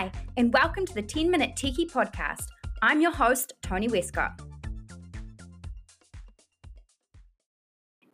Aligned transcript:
Hi, 0.00 0.10
and 0.38 0.50
welcome 0.50 0.86
to 0.86 0.94
the 0.94 1.02
10 1.02 1.30
Minute 1.30 1.50
Techie 1.56 1.86
Podcast. 1.86 2.46
I'm 2.80 3.02
your 3.02 3.10
host, 3.10 3.52
Tony 3.60 3.86
Westcott. 3.86 4.40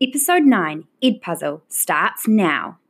Episode 0.01 0.43
9 0.43 0.83
Edpuzzle 1.05 1.61
starts 1.69 2.27
now. 2.27 2.81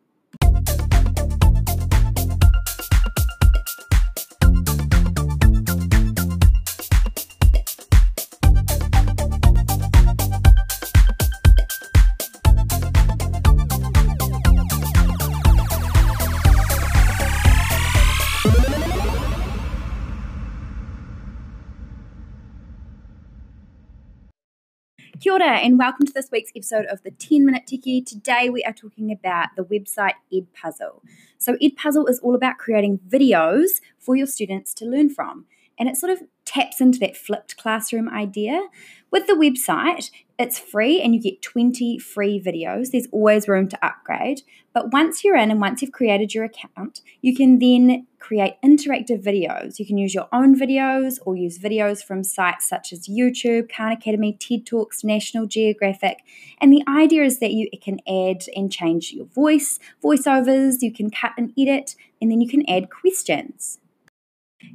Kia 25.27 25.33
ora, 25.33 25.57
and 25.57 25.77
welcome 25.77 26.07
to 26.07 26.13
this 26.13 26.29
week's 26.31 26.53
episode 26.55 26.87
of 26.87 27.03
the 27.03 27.11
10 27.11 27.45
Minute 27.45 27.65
Techie. 27.67 28.07
Today 28.07 28.49
we 28.49 28.63
are 28.63 28.73
talking 28.73 29.11
about 29.11 29.49
the 29.57 29.65
website 29.65 30.13
Edpuzzle. 30.33 31.01
So, 31.37 31.57
Edpuzzle 31.57 32.09
is 32.09 32.21
all 32.21 32.37
about 32.37 32.59
creating 32.59 33.01
videos 33.09 33.81
for 33.99 34.15
your 34.15 34.29
students 34.29 34.73
to 34.75 34.85
learn 34.85 35.13
from, 35.13 35.47
and 35.79 35.89
it 35.89 35.97
sort 35.97 36.13
of 36.13 36.23
taps 36.45 36.81
into 36.81 36.99
that 37.01 37.17
flipped 37.17 37.57
classroom 37.57 38.09
idea. 38.09 38.69
With 39.11 39.27
the 39.27 39.35
website, 39.35 40.11
it's 40.39 40.59
free 40.59 41.01
and 41.01 41.15
you 41.15 41.21
get 41.21 41.43
20 41.43 41.99
free 41.99 42.41
videos. 42.41 42.91
There's 42.91 43.09
always 43.11 43.49
room 43.49 43.69
to 43.69 43.85
upgrade. 43.85 44.43
But 44.73 44.93
once 44.93 45.25
you're 45.25 45.37
in 45.37 45.51
and 45.51 45.61
once 45.61 45.81
you've 45.81 45.93
created 45.93 46.35
your 46.35 46.45
account, 46.45 47.01
you 47.23 47.35
can 47.35 47.59
then 47.59 48.07
create 48.19 48.55
interactive 48.65 49.23
videos. 49.23 49.79
You 49.79 49.87
can 49.87 49.97
use 49.97 50.15
your 50.15 50.29
own 50.33 50.59
videos 50.59 51.19
or 51.25 51.37
use 51.37 51.59
videos 51.59 52.05
from 52.05 52.25
sites 52.25 52.69
such 52.69 52.93
as 52.93 53.09
YouTube, 53.09 53.73
Khan 53.73 53.93
Academy, 53.93 54.37
TED 54.39 54.67
Talks, 54.67 55.05
National 55.05 55.47
Geographic. 55.47 56.19
And 56.61 56.73
the 56.73 56.83
idea 56.89 57.25
is 57.25 57.39
that 57.39 57.53
you 57.53 57.69
can 57.81 58.01
add 58.07 58.45
and 58.55 58.71
change 58.71 59.13
your 59.13 59.27
voice, 59.27 59.79
voiceovers, 60.03 60.77
you 60.81 60.93
can 60.93 61.11
cut 61.11 61.33
and 61.39 61.53
edit, 61.59 61.97
and 62.21 62.31
then 62.31 62.41
you 62.41 62.49
can 62.49 62.69
add 62.69 62.91
questions. 62.91 63.79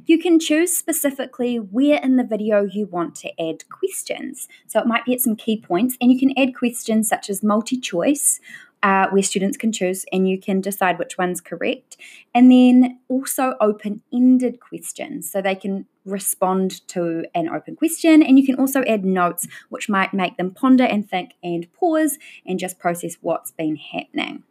You 0.04 0.18
can 0.18 0.38
choose 0.38 0.76
specifically 0.76 1.56
where 1.56 2.00
in 2.02 2.16
the 2.16 2.24
video 2.24 2.62
you 2.62 2.86
want 2.86 3.14
to 3.16 3.40
add 3.40 3.68
questions. 3.68 4.48
So 4.66 4.80
it 4.80 4.86
might 4.86 5.04
be 5.04 5.14
at 5.14 5.20
some 5.20 5.36
key 5.36 5.60
points, 5.60 5.96
and 6.00 6.12
you 6.12 6.18
can 6.18 6.36
add 6.38 6.56
questions 6.56 7.08
such 7.08 7.30
as 7.30 7.42
multi 7.42 7.78
choice. 7.78 8.40
Uh, 8.84 9.06
where 9.10 9.22
students 9.22 9.56
can 9.56 9.70
choose 9.70 10.04
and 10.12 10.28
you 10.28 10.36
can 10.36 10.60
decide 10.60 10.98
which 10.98 11.16
one's 11.16 11.40
correct. 11.40 11.96
And 12.34 12.50
then 12.50 12.98
also 13.08 13.54
open 13.60 14.02
ended 14.12 14.58
questions 14.58 15.30
so 15.30 15.40
they 15.40 15.54
can 15.54 15.86
respond 16.04 16.84
to 16.88 17.24
an 17.32 17.48
open 17.48 17.76
question. 17.76 18.24
And 18.24 18.40
you 18.40 18.44
can 18.44 18.56
also 18.56 18.82
add 18.82 19.04
notes 19.04 19.46
which 19.68 19.88
might 19.88 20.12
make 20.12 20.36
them 20.36 20.50
ponder 20.50 20.82
and 20.82 21.08
think 21.08 21.34
and 21.44 21.72
pause 21.74 22.18
and 22.44 22.58
just 22.58 22.80
process 22.80 23.18
what's 23.20 23.52
been 23.52 23.76
happening. 23.76 24.42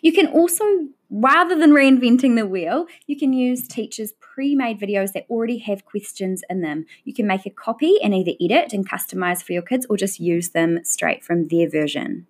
You 0.00 0.12
can 0.12 0.26
also, 0.26 0.64
rather 1.12 1.54
than 1.54 1.72
reinventing 1.72 2.36
the 2.36 2.46
wheel, 2.46 2.86
you 3.06 3.18
can 3.18 3.32
use 3.32 3.68
teachers' 3.68 4.12
pre 4.18 4.54
made 4.54 4.80
videos 4.80 5.12
that 5.12 5.26
already 5.28 5.58
have 5.58 5.84
questions 5.84 6.42
in 6.48 6.62
them. 6.62 6.86
You 7.04 7.12
can 7.12 7.26
make 7.26 7.44
a 7.44 7.50
copy 7.50 7.98
and 8.02 8.14
either 8.14 8.32
edit 8.40 8.72
and 8.72 8.88
customize 8.88 9.42
for 9.42 9.52
your 9.52 9.62
kids 9.62 9.86
or 9.90 9.96
just 9.96 10.18
use 10.18 10.50
them 10.50 10.80
straight 10.84 11.22
from 11.22 11.48
their 11.48 11.68
version. 11.68 12.26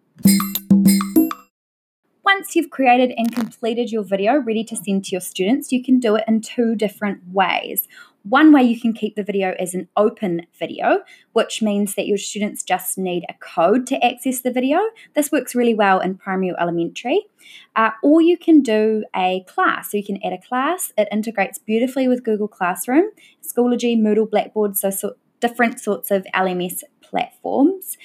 Once 2.24 2.56
you've 2.56 2.70
created 2.70 3.12
and 3.16 3.34
completed 3.34 3.92
your 3.92 4.02
video 4.02 4.36
ready 4.36 4.64
to 4.64 4.74
send 4.74 5.04
to 5.04 5.12
your 5.12 5.20
students, 5.20 5.70
you 5.70 5.82
can 5.82 6.00
do 6.00 6.16
it 6.16 6.24
in 6.26 6.40
two 6.40 6.74
different 6.74 7.20
ways. 7.32 7.86
One 8.24 8.52
way 8.52 8.62
you 8.62 8.80
can 8.80 8.92
keep 8.92 9.16
the 9.16 9.24
video 9.24 9.54
as 9.58 9.74
an 9.74 9.88
open 9.96 10.46
video, 10.56 11.00
which 11.32 11.60
means 11.60 11.96
that 11.96 12.06
your 12.06 12.18
students 12.18 12.62
just 12.62 12.96
need 12.96 13.24
a 13.28 13.34
code 13.34 13.86
to 13.88 14.04
access 14.04 14.40
the 14.40 14.52
video. 14.52 14.78
This 15.14 15.32
works 15.32 15.56
really 15.56 15.74
well 15.74 15.98
in 15.98 16.16
primary 16.16 16.52
or 16.52 16.60
elementary. 16.60 17.26
Uh, 17.74 17.90
or 18.02 18.22
you 18.22 18.38
can 18.38 18.60
do 18.60 19.04
a 19.16 19.44
class. 19.48 19.90
So 19.90 19.96
you 19.96 20.04
can 20.04 20.22
add 20.24 20.32
a 20.32 20.38
class. 20.38 20.92
It 20.96 21.08
integrates 21.10 21.58
beautifully 21.58 22.06
with 22.06 22.22
Google 22.22 22.48
Classroom, 22.48 23.10
Schoology, 23.42 23.98
Moodle, 23.98 24.30
Blackboard, 24.30 24.76
so, 24.76 24.90
so 24.90 25.16
different 25.40 25.80
sorts 25.80 26.12
of 26.12 26.24
LMS 26.32 26.84
platforms. 27.00 27.96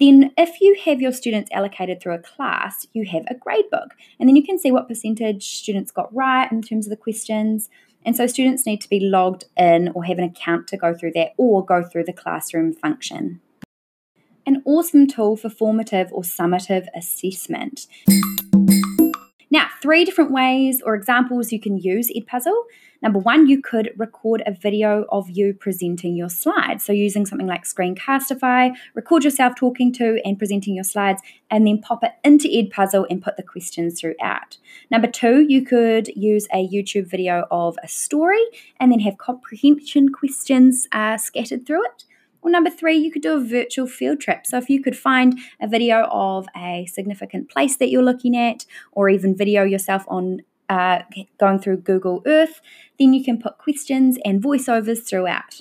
Then, 0.00 0.32
if 0.38 0.62
you 0.62 0.76
have 0.86 1.02
your 1.02 1.12
students 1.12 1.50
allocated 1.52 2.00
through 2.00 2.14
a 2.14 2.18
class, 2.18 2.86
you 2.94 3.04
have 3.04 3.24
a 3.28 3.34
gradebook, 3.34 3.90
and 4.18 4.26
then 4.26 4.34
you 4.34 4.42
can 4.42 4.58
see 4.58 4.72
what 4.72 4.88
percentage 4.88 5.58
students 5.58 5.92
got 5.92 6.12
right 6.14 6.50
in 6.50 6.62
terms 6.62 6.86
of 6.86 6.90
the 6.90 6.96
questions. 6.96 7.68
And 8.04 8.16
so, 8.16 8.26
students 8.26 8.66
need 8.66 8.80
to 8.80 8.88
be 8.88 9.00
logged 9.00 9.44
in 9.56 9.90
or 9.94 10.04
have 10.04 10.18
an 10.18 10.24
account 10.24 10.66
to 10.68 10.76
go 10.76 10.94
through 10.94 11.12
that 11.14 11.32
or 11.36 11.64
go 11.64 11.82
through 11.82 12.04
the 12.04 12.12
classroom 12.12 12.72
function. 12.72 13.40
An 14.46 14.62
awesome 14.64 15.06
tool 15.06 15.36
for 15.36 15.50
formative 15.50 16.10
or 16.12 16.22
summative 16.22 16.86
assessment. 16.96 17.86
Now, 19.50 19.68
three 19.82 20.04
different 20.04 20.30
ways 20.30 20.80
or 20.80 20.94
examples 20.94 21.52
you 21.52 21.60
can 21.60 21.76
use 21.76 22.10
Edpuzzle. 22.10 22.62
Number 23.02 23.18
one, 23.18 23.48
you 23.48 23.62
could 23.62 23.92
record 23.96 24.42
a 24.46 24.52
video 24.52 25.06
of 25.10 25.30
you 25.30 25.54
presenting 25.54 26.16
your 26.16 26.28
slides. 26.28 26.84
So, 26.84 26.92
using 26.92 27.24
something 27.24 27.46
like 27.46 27.64
Screencastify, 27.64 28.74
record 28.94 29.24
yourself 29.24 29.54
talking 29.56 29.92
to 29.94 30.20
and 30.24 30.38
presenting 30.38 30.74
your 30.74 30.84
slides, 30.84 31.22
and 31.50 31.66
then 31.66 31.80
pop 31.80 32.04
it 32.04 32.12
into 32.24 32.48
Edpuzzle 32.48 33.06
and 33.08 33.22
put 33.22 33.36
the 33.36 33.42
questions 33.42 34.00
throughout. 34.00 34.58
Number 34.90 35.08
two, 35.08 35.46
you 35.48 35.64
could 35.64 36.08
use 36.08 36.46
a 36.52 36.68
YouTube 36.68 37.06
video 37.06 37.46
of 37.50 37.76
a 37.82 37.88
story 37.88 38.44
and 38.78 38.92
then 38.92 39.00
have 39.00 39.18
comprehension 39.18 40.10
questions 40.10 40.86
uh, 40.92 41.16
scattered 41.16 41.66
through 41.66 41.84
it. 41.84 42.04
Or 42.42 42.50
number 42.50 42.70
three, 42.70 42.96
you 42.96 43.10
could 43.10 43.22
do 43.22 43.34
a 43.34 43.40
virtual 43.40 43.86
field 43.86 44.20
trip. 44.20 44.46
So 44.46 44.56
if 44.56 44.70
you 44.70 44.82
could 44.82 44.96
find 44.96 45.38
a 45.60 45.68
video 45.68 46.04
of 46.10 46.46
a 46.56 46.86
significant 46.86 47.50
place 47.50 47.76
that 47.76 47.90
you're 47.90 48.02
looking 48.02 48.36
at, 48.36 48.64
or 48.92 49.10
even 49.10 49.36
video 49.36 49.62
yourself 49.62 50.04
on 50.08 50.40
uh, 50.70 51.02
going 51.38 51.58
through 51.58 51.78
Google 51.78 52.22
Earth, 52.24 52.62
then 52.98 53.12
you 53.12 53.22
can 53.22 53.38
put 53.38 53.58
questions 53.58 54.16
and 54.24 54.42
voiceovers 54.42 55.06
throughout. 55.06 55.60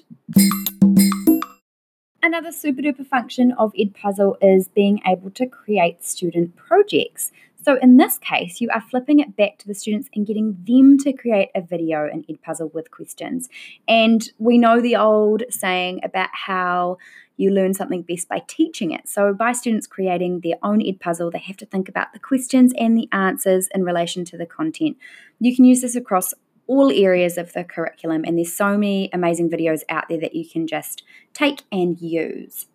Another 2.22 2.52
super 2.52 2.81
duper 2.81 3.08
function 3.08 3.53
of 3.53 3.74
Edpuzzle 3.74 4.36
is 4.42 4.68
being 4.68 5.02
able 5.08 5.31
to 5.31 5.47
create 5.47 6.06
student 6.06 6.56
projects. 6.56 7.31
So 7.69 7.78
in 7.84 7.97
this 7.97 8.18
case, 8.18 8.62
you 8.62 8.69
are 8.74 8.81
flipping 8.81 9.19
it 9.19 9.35
back 9.35 9.59
to 9.59 9.68
the 9.68 9.75
students 9.75 10.09
and 10.16 10.25
getting 10.25 10.57
them 10.68 10.97
to 11.03 11.13
create 11.13 11.50
a 11.53 11.62
video 11.62 12.09
in 12.12 12.24
Edpuzzle 12.24 12.74
with 12.74 12.90
questions. 12.90 13.47
And 13.88 14.28
we 14.40 14.57
know 14.57 14.81
the 14.81 14.96
old 14.96 15.44
saying 15.52 16.00
about 16.03 16.29
how 16.34 16.97
you 17.38 17.52
learn 17.52 17.75
something 17.75 18.02
best 18.02 18.28
by 18.28 18.41
teaching 18.47 18.90
it. 18.90 19.08
So 19.08 19.35
by 19.35 19.52
students 19.52 19.85
creating 19.85 20.40
their 20.40 20.56
own 20.63 20.79
Edpuzzle, 20.79 21.31
they 21.31 21.38
have 21.38 21.58
to 21.58 21.66
think 21.68 21.88
about 21.88 22.12
the 22.12 22.18
questions 22.18 22.74
and 22.75 22.97
the 22.97 23.08
answers 23.12 23.69
in 23.75 23.84
relation 23.84 24.25
to 24.25 24.35
the 24.35 24.47
content. 24.47 24.97
You 25.40 25.56
can 25.56 25.63
use 25.63 25.81
this 25.81 25.96
across 25.96 26.34
all 26.66 26.91
areas 26.91 27.38
of 27.38 27.53
the 27.53 27.63
curriculum, 27.63 28.24
and 28.25 28.35
there's 28.35 28.52
so 28.52 28.79
many 28.79 29.12
amazing 29.13 29.52
videos 29.52 29.84
out 29.90 30.06
there 30.09 30.22
that 30.22 30.34
you 30.34 30.50
can 30.50 30.66
just 30.66 31.03
take 31.35 31.62
and 31.72 32.02
use. 32.02 32.66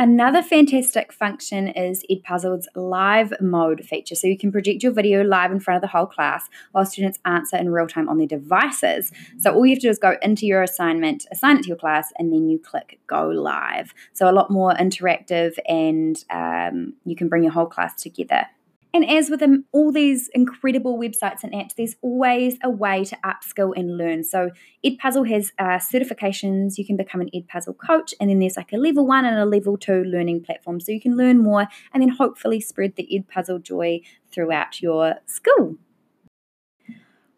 Another 0.00 0.42
fantastic 0.42 1.12
function 1.12 1.66
is 1.66 2.04
Edpuzzle's 2.08 2.68
live 2.76 3.32
mode 3.40 3.84
feature. 3.84 4.14
So 4.14 4.28
you 4.28 4.38
can 4.38 4.52
project 4.52 4.84
your 4.84 4.92
video 4.92 5.24
live 5.24 5.50
in 5.50 5.58
front 5.58 5.74
of 5.74 5.80
the 5.80 5.88
whole 5.88 6.06
class 6.06 6.48
while 6.70 6.86
students 6.86 7.18
answer 7.24 7.56
in 7.56 7.70
real 7.70 7.88
time 7.88 8.08
on 8.08 8.16
their 8.16 8.28
devices. 8.28 9.10
So 9.38 9.52
all 9.52 9.66
you 9.66 9.72
have 9.72 9.80
to 9.80 9.88
do 9.88 9.90
is 9.90 9.98
go 9.98 10.14
into 10.22 10.46
your 10.46 10.62
assignment, 10.62 11.26
assign 11.32 11.56
it 11.56 11.62
to 11.62 11.68
your 11.68 11.76
class, 11.76 12.12
and 12.16 12.32
then 12.32 12.48
you 12.48 12.60
click 12.60 13.00
go 13.08 13.26
live. 13.26 13.92
So 14.12 14.30
a 14.30 14.32
lot 14.32 14.52
more 14.52 14.72
interactive, 14.74 15.58
and 15.66 16.24
um, 16.30 16.92
you 17.04 17.16
can 17.16 17.28
bring 17.28 17.42
your 17.42 17.52
whole 17.52 17.66
class 17.66 18.00
together. 18.00 18.46
And 18.94 19.08
as 19.08 19.28
with 19.28 19.42
all 19.72 19.92
these 19.92 20.28
incredible 20.28 20.98
websites 20.98 21.42
and 21.42 21.52
apps, 21.52 21.74
there's 21.76 21.96
always 22.00 22.56
a 22.62 22.70
way 22.70 23.04
to 23.04 23.16
upskill 23.24 23.72
and 23.76 23.98
learn. 23.98 24.24
So 24.24 24.50
Edpuzzle 24.84 25.28
has 25.28 25.52
uh, 25.58 25.78
certifications. 25.78 26.78
You 26.78 26.86
can 26.86 26.96
become 26.96 27.20
an 27.20 27.30
Edpuzzle 27.34 27.76
coach, 27.76 28.14
and 28.18 28.30
then 28.30 28.38
there's 28.38 28.56
like 28.56 28.72
a 28.72 28.78
level 28.78 29.06
one 29.06 29.26
and 29.26 29.38
a 29.38 29.44
level 29.44 29.76
two 29.76 30.04
learning 30.04 30.42
platform. 30.42 30.80
So 30.80 30.92
you 30.92 31.00
can 31.00 31.16
learn 31.16 31.38
more 31.38 31.68
and 31.92 32.02
then 32.02 32.10
hopefully 32.10 32.60
spread 32.60 32.96
the 32.96 33.08
Edpuzzle 33.12 33.62
joy 33.62 34.00
throughout 34.32 34.80
your 34.80 35.16
school. 35.26 35.76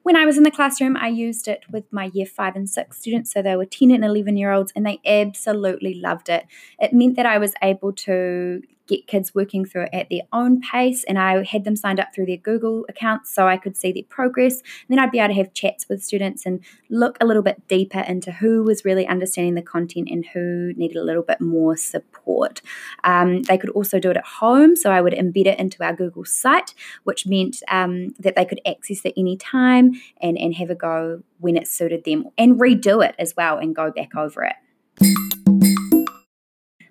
When 0.02 0.16
I 0.16 0.24
was 0.24 0.38
in 0.38 0.44
the 0.44 0.50
classroom, 0.50 0.96
I 0.96 1.08
used 1.08 1.46
it 1.46 1.64
with 1.70 1.84
my 1.92 2.10
year 2.14 2.26
five 2.26 2.56
and 2.56 2.70
six 2.70 2.98
students. 2.98 3.32
So 3.32 3.42
they 3.42 3.54
were 3.54 3.66
10 3.66 3.90
and 3.90 4.04
11 4.04 4.36
year 4.36 4.50
olds, 4.50 4.72
and 4.74 4.86
they 4.86 5.00
absolutely 5.04 5.94
loved 5.94 6.28
it. 6.28 6.46
It 6.78 6.92
meant 6.92 7.16
that 7.16 7.26
I 7.26 7.38
was 7.38 7.52
able 7.62 7.92
to 7.92 8.62
get 8.90 9.06
kids 9.06 9.34
working 9.34 9.64
through 9.64 9.84
it 9.84 9.90
at 9.92 10.10
their 10.10 10.22
own 10.32 10.60
pace. 10.60 11.04
And 11.04 11.18
I 11.18 11.44
had 11.44 11.64
them 11.64 11.76
signed 11.76 12.00
up 12.00 12.14
through 12.14 12.26
their 12.26 12.36
Google 12.36 12.84
accounts 12.88 13.32
so 13.32 13.46
I 13.46 13.56
could 13.56 13.76
see 13.76 13.92
their 13.92 14.02
progress. 14.08 14.56
And 14.56 14.90
then 14.90 14.98
I'd 14.98 15.12
be 15.12 15.20
able 15.20 15.34
to 15.34 15.40
have 15.40 15.54
chats 15.54 15.88
with 15.88 16.02
students 16.02 16.44
and 16.44 16.60
look 16.90 17.16
a 17.20 17.26
little 17.26 17.42
bit 17.42 17.66
deeper 17.68 18.00
into 18.00 18.32
who 18.32 18.64
was 18.64 18.84
really 18.84 19.06
understanding 19.06 19.54
the 19.54 19.62
content 19.62 20.08
and 20.10 20.26
who 20.26 20.72
needed 20.76 20.96
a 20.96 21.04
little 21.04 21.22
bit 21.22 21.40
more 21.40 21.76
support. 21.76 22.60
Um, 23.04 23.42
they 23.44 23.56
could 23.56 23.70
also 23.70 24.00
do 24.00 24.10
it 24.10 24.16
at 24.16 24.26
home. 24.26 24.76
So 24.76 24.90
I 24.90 25.00
would 25.00 25.12
embed 25.12 25.46
it 25.46 25.58
into 25.58 25.82
our 25.84 25.94
Google 25.94 26.24
site, 26.24 26.74
which 27.04 27.26
meant 27.26 27.62
um, 27.68 28.14
that 28.18 28.34
they 28.34 28.44
could 28.44 28.60
access 28.66 29.04
it 29.04 29.14
anytime 29.16 29.92
and, 30.20 30.36
and 30.36 30.54
have 30.56 30.70
a 30.70 30.74
go 30.74 31.22
when 31.38 31.56
it 31.56 31.68
suited 31.68 32.04
them 32.04 32.24
and 32.36 32.60
redo 32.60 33.06
it 33.06 33.14
as 33.18 33.34
well 33.36 33.58
and 33.58 33.74
go 33.74 33.90
back 33.90 34.14
over 34.16 34.42
it. 34.42 34.56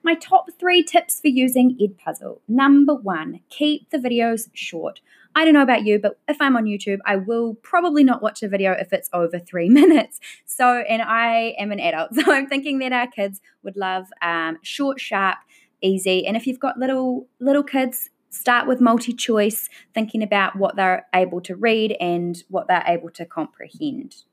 My 0.09 0.15
top 0.15 0.47
three 0.59 0.81
tips 0.81 1.21
for 1.21 1.27
using 1.27 1.77
Edpuzzle. 1.77 2.39
Number 2.47 2.95
one, 2.95 3.41
keep 3.50 3.91
the 3.91 4.00
videos 4.00 4.50
short. 4.56 5.01
I 5.35 5.45
don't 5.45 5.53
know 5.53 5.61
about 5.61 5.85
you, 5.85 6.00
but 6.00 6.17
if 6.27 6.38
I'm 6.41 6.57
on 6.57 6.63
YouTube, 6.63 6.97
I 7.06 7.17
will 7.17 7.53
probably 7.61 8.03
not 8.03 8.19
watch 8.19 8.41
a 8.41 8.47
video 8.47 8.71
if 8.71 8.91
it's 8.91 9.07
over 9.13 9.38
three 9.38 9.69
minutes. 9.81 10.19
So, 10.47 10.79
and 10.79 11.03
I 11.03 11.53
am 11.59 11.71
an 11.71 11.79
adult, 11.79 12.15
so 12.15 12.33
I'm 12.33 12.47
thinking 12.47 12.79
that 12.79 12.91
our 12.91 13.06
kids 13.06 13.39
would 13.61 13.77
love 13.77 14.07
um, 14.23 14.57
short, 14.63 15.00
sharp, 15.00 15.38
easy. 15.83 16.25
And 16.25 16.35
if 16.35 16.47
you've 16.47 16.59
got 16.59 16.79
little 16.79 17.27
little 17.39 17.62
kids, 17.62 18.09
start 18.31 18.67
with 18.67 18.81
multi-choice, 18.81 19.69
thinking 19.94 20.23
about 20.23 20.55
what 20.55 20.75
they're 20.75 21.05
able 21.13 21.41
to 21.41 21.55
read 21.55 21.95
and 22.00 22.44
what 22.50 22.67
they're 22.67 22.83
able 22.88 23.12
to 23.12 23.27
comprehend. 23.27 24.23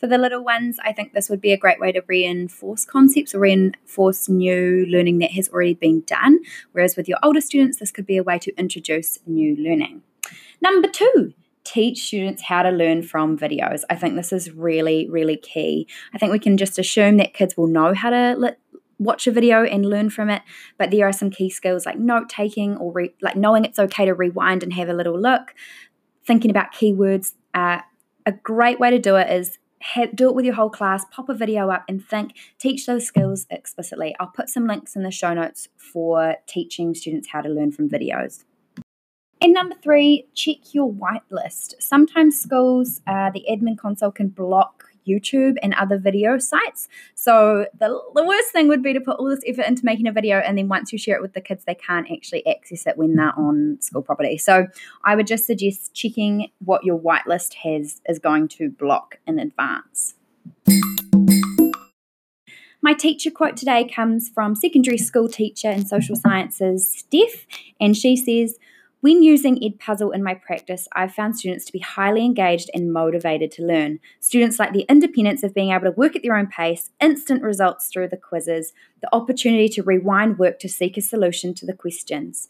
For 0.00 0.06
the 0.06 0.16
little 0.16 0.42
ones, 0.42 0.78
I 0.82 0.94
think 0.94 1.12
this 1.12 1.28
would 1.28 1.42
be 1.42 1.52
a 1.52 1.58
great 1.58 1.78
way 1.78 1.92
to 1.92 2.02
reinforce 2.08 2.86
concepts 2.86 3.34
or 3.34 3.40
reinforce 3.40 4.30
new 4.30 4.86
learning 4.88 5.18
that 5.18 5.32
has 5.32 5.50
already 5.50 5.74
been 5.74 6.00
done. 6.06 6.38
Whereas 6.72 6.96
with 6.96 7.06
your 7.06 7.18
older 7.22 7.42
students, 7.42 7.78
this 7.78 7.92
could 7.92 8.06
be 8.06 8.16
a 8.16 8.22
way 8.22 8.38
to 8.38 8.58
introduce 8.58 9.18
new 9.26 9.54
learning. 9.56 10.00
Number 10.62 10.88
two, 10.88 11.34
teach 11.64 12.06
students 12.06 12.44
how 12.44 12.62
to 12.62 12.70
learn 12.70 13.02
from 13.02 13.38
videos. 13.38 13.82
I 13.90 13.94
think 13.94 14.16
this 14.16 14.32
is 14.32 14.50
really, 14.50 15.06
really 15.10 15.36
key. 15.36 15.86
I 16.14 16.18
think 16.18 16.32
we 16.32 16.38
can 16.38 16.56
just 16.56 16.78
assume 16.78 17.18
that 17.18 17.34
kids 17.34 17.58
will 17.58 17.66
know 17.66 17.92
how 17.92 18.08
to 18.08 18.56
watch 18.98 19.26
a 19.26 19.30
video 19.30 19.64
and 19.64 19.84
learn 19.84 20.08
from 20.08 20.30
it, 20.30 20.40
but 20.78 20.90
there 20.90 21.06
are 21.06 21.12
some 21.12 21.30
key 21.30 21.50
skills 21.50 21.84
like 21.84 21.98
note 21.98 22.30
taking 22.30 22.76
or 22.78 22.90
re- 22.92 23.14
like 23.20 23.36
knowing 23.36 23.66
it's 23.66 23.78
okay 23.78 24.06
to 24.06 24.14
rewind 24.14 24.62
and 24.62 24.72
have 24.72 24.88
a 24.88 24.94
little 24.94 25.18
look, 25.18 25.54
thinking 26.24 26.50
about 26.50 26.72
keywords. 26.72 27.34
Uh, 27.52 27.80
a 28.24 28.32
great 28.32 28.78
way 28.80 28.90
to 28.90 28.98
do 28.98 29.16
it 29.16 29.30
is 29.30 29.58
have, 29.80 30.14
do 30.14 30.28
it 30.28 30.34
with 30.34 30.44
your 30.44 30.54
whole 30.54 30.70
class, 30.70 31.04
pop 31.10 31.28
a 31.28 31.34
video 31.34 31.70
up 31.70 31.84
and 31.88 32.04
think, 32.04 32.34
teach 32.58 32.86
those 32.86 33.06
skills 33.06 33.46
explicitly. 33.50 34.14
I'll 34.20 34.28
put 34.28 34.48
some 34.48 34.66
links 34.66 34.94
in 34.96 35.02
the 35.02 35.10
show 35.10 35.34
notes 35.34 35.68
for 35.76 36.36
teaching 36.46 36.94
students 36.94 37.28
how 37.28 37.40
to 37.40 37.48
learn 37.48 37.72
from 37.72 37.88
videos. 37.88 38.44
And 39.42 39.54
number 39.54 39.74
three, 39.82 40.26
check 40.34 40.74
your 40.74 40.92
whitelist. 40.92 41.74
Sometimes 41.80 42.38
schools, 42.38 43.00
uh, 43.06 43.30
the 43.30 43.44
admin 43.50 43.78
console 43.78 44.10
can 44.10 44.28
block 44.28 44.89
YouTube 45.06 45.56
and 45.62 45.74
other 45.74 45.98
video 45.98 46.38
sites. 46.38 46.88
So 47.14 47.66
the, 47.78 48.00
the 48.14 48.24
worst 48.24 48.52
thing 48.52 48.68
would 48.68 48.82
be 48.82 48.92
to 48.92 49.00
put 49.00 49.18
all 49.18 49.28
this 49.28 49.42
effort 49.46 49.66
into 49.66 49.84
making 49.84 50.06
a 50.06 50.12
video 50.12 50.38
and 50.38 50.56
then 50.56 50.68
once 50.68 50.92
you 50.92 50.98
share 50.98 51.16
it 51.16 51.22
with 51.22 51.34
the 51.34 51.40
kids, 51.40 51.64
they 51.64 51.74
can't 51.74 52.10
actually 52.10 52.46
access 52.46 52.86
it 52.86 52.96
when 52.96 53.16
they're 53.16 53.38
on 53.38 53.78
school 53.80 54.02
property. 54.02 54.38
So 54.38 54.66
I 55.04 55.16
would 55.16 55.26
just 55.26 55.46
suggest 55.46 55.94
checking 55.94 56.50
what 56.64 56.84
your 56.84 56.98
whitelist 56.98 57.54
has 57.54 58.00
is 58.06 58.18
going 58.18 58.48
to 58.48 58.70
block 58.70 59.18
in 59.26 59.38
advance. 59.38 60.14
My 62.82 62.94
teacher 62.94 63.30
quote 63.30 63.58
today 63.58 63.86
comes 63.86 64.30
from 64.30 64.54
secondary 64.54 64.96
school 64.96 65.28
teacher 65.28 65.70
in 65.70 65.84
social 65.84 66.16
sciences, 66.16 66.90
Steph, 66.90 67.46
and 67.78 67.94
she 67.94 68.16
says, 68.16 68.58
when 69.00 69.22
using 69.22 69.58
Edpuzzle 69.58 70.14
in 70.14 70.22
my 70.22 70.34
practice, 70.34 70.86
I've 70.92 71.14
found 71.14 71.38
students 71.38 71.64
to 71.64 71.72
be 71.72 71.78
highly 71.78 72.24
engaged 72.24 72.70
and 72.74 72.92
motivated 72.92 73.50
to 73.52 73.64
learn. 73.64 73.98
Students 74.20 74.58
like 74.58 74.72
the 74.72 74.84
independence 74.90 75.42
of 75.42 75.54
being 75.54 75.70
able 75.70 75.84
to 75.84 75.92
work 75.92 76.16
at 76.16 76.22
their 76.22 76.36
own 76.36 76.48
pace, 76.48 76.90
instant 77.00 77.42
results 77.42 77.88
through 77.88 78.08
the 78.08 78.18
quizzes, 78.18 78.72
the 79.00 79.08
opportunity 79.14 79.68
to 79.70 79.82
rewind 79.82 80.38
work 80.38 80.58
to 80.58 80.68
seek 80.68 80.98
a 80.98 81.00
solution 81.00 81.54
to 81.54 81.66
the 81.66 81.72
questions. 81.72 82.48